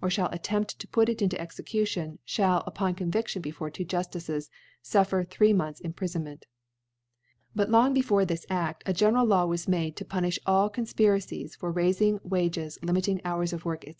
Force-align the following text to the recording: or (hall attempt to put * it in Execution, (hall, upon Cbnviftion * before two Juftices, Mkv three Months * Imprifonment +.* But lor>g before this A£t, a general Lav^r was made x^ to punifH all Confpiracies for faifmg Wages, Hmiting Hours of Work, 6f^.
or 0.00 0.08
(hall 0.08 0.28
attempt 0.30 0.78
to 0.78 0.86
put 0.86 1.08
* 1.08 1.08
it 1.08 1.20
in 1.20 1.34
Execution, 1.34 2.20
(hall, 2.36 2.62
upon 2.64 2.94
Cbnviftion 2.94 3.42
* 3.42 3.42
before 3.42 3.70
two 3.70 3.84
Juftices, 3.84 4.50
Mkv 4.84 5.26
three 5.28 5.52
Months 5.52 5.80
* 5.80 5.84
Imprifonment 5.84 6.42
+.* 7.00 7.56
But 7.56 7.68
lor>g 7.68 7.92
before 7.92 8.24
this 8.24 8.46
A£t, 8.48 8.76
a 8.86 8.92
general 8.92 9.26
Lav^r 9.26 9.48
was 9.48 9.66
made 9.66 9.94
x^ 9.96 9.96
to 9.96 10.04
punifH 10.04 10.38
all 10.46 10.70
Confpiracies 10.70 11.56
for 11.56 11.74
faifmg 11.74 12.20
Wages, 12.24 12.78
Hmiting 12.84 13.20
Hours 13.24 13.52
of 13.52 13.64
Work, 13.64 13.80
6f^. 13.84 13.96